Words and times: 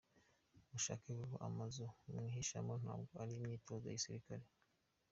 Mushake 0.71 1.07
vuba 1.17 1.37
amazu 1.47 1.83
mwihishamo 2.13 2.73
ntabwo 2.83 3.11
ari 3.23 3.31
imyitozo 3.37 3.85
ya 3.87 3.97
gisirikare. 3.97 4.43